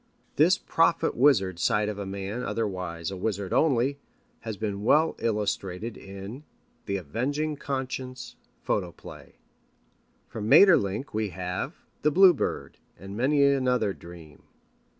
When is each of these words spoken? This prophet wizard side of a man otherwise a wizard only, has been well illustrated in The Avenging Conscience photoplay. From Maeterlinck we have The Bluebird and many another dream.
This 0.35 0.57
prophet 0.57 1.15
wizard 1.15 1.59
side 1.59 1.87
of 1.87 1.99
a 1.99 2.07
man 2.07 2.41
otherwise 2.41 3.11
a 3.11 3.15
wizard 3.15 3.53
only, 3.53 3.99
has 4.39 4.57
been 4.57 4.83
well 4.83 5.15
illustrated 5.19 5.95
in 5.95 6.43
The 6.87 6.97
Avenging 6.97 7.55
Conscience 7.57 8.35
photoplay. 8.63 9.33
From 10.27 10.49
Maeterlinck 10.49 11.13
we 11.13 11.29
have 11.29 11.75
The 12.01 12.09
Bluebird 12.09 12.77
and 12.97 13.15
many 13.15 13.43
another 13.43 13.93
dream. 13.93 14.41